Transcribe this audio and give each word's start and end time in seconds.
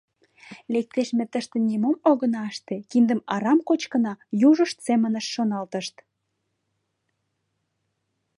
«Лектеш, 0.73 1.09
ме 1.17 1.25
тыште 1.31 1.57
нимом 1.69 1.95
огына 2.09 2.41
ыште, 2.51 2.75
киндым 2.89 3.19
арам 3.33 3.59
кочкына?»— 3.67 4.13
южышт 4.49 4.77
семынышт 4.85 5.29
шоналтышт. 5.35 5.95